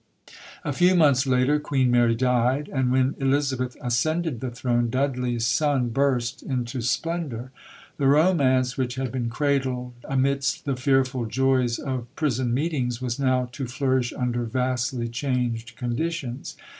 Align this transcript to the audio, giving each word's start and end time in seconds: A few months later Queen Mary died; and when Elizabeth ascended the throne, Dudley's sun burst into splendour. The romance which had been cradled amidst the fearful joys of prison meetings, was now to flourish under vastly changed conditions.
A 0.63 0.73
few 0.73 0.95
months 0.95 1.27
later 1.27 1.59
Queen 1.59 1.91
Mary 1.91 2.15
died; 2.15 2.71
and 2.73 2.91
when 2.91 3.13
Elizabeth 3.19 3.77
ascended 3.83 4.39
the 4.39 4.49
throne, 4.49 4.89
Dudley's 4.89 5.45
sun 5.45 5.89
burst 5.89 6.41
into 6.41 6.81
splendour. 6.81 7.51
The 7.97 8.07
romance 8.07 8.79
which 8.79 8.95
had 8.95 9.11
been 9.11 9.29
cradled 9.29 9.93
amidst 10.05 10.65
the 10.65 10.75
fearful 10.75 11.27
joys 11.27 11.77
of 11.77 12.07
prison 12.15 12.51
meetings, 12.51 12.99
was 12.99 13.19
now 13.19 13.49
to 13.51 13.67
flourish 13.67 14.11
under 14.11 14.43
vastly 14.45 15.07
changed 15.07 15.75
conditions. 15.75 16.57